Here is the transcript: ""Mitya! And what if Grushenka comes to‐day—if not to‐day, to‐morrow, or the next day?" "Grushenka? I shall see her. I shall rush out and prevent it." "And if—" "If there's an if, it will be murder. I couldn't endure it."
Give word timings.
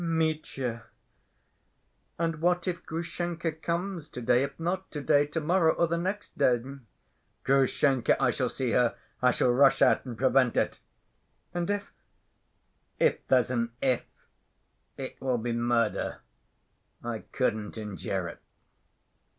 ""Mitya! 0.03 0.85
And 2.17 2.41
what 2.41 2.67
if 2.67 2.83
Grushenka 2.87 3.51
comes 3.51 4.09
to‐day—if 4.09 4.59
not 4.59 4.89
to‐day, 4.89 5.31
to‐morrow, 5.31 5.77
or 5.77 5.85
the 5.85 5.99
next 5.99 6.35
day?" 6.35 6.59
"Grushenka? 7.43 8.15
I 8.19 8.31
shall 8.31 8.49
see 8.49 8.71
her. 8.71 8.95
I 9.21 9.29
shall 9.29 9.51
rush 9.51 9.79
out 9.83 10.03
and 10.05 10.17
prevent 10.17 10.57
it." 10.57 10.79
"And 11.53 11.69
if—" 11.69 11.93
"If 12.97 13.27
there's 13.27 13.51
an 13.51 13.73
if, 13.79 14.01
it 14.97 15.21
will 15.21 15.37
be 15.37 15.53
murder. 15.53 16.21
I 17.03 17.19
couldn't 17.31 17.77
endure 17.77 18.27
it." 18.27 18.39